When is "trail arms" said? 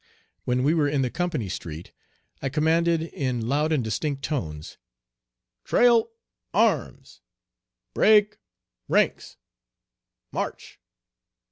5.63-7.21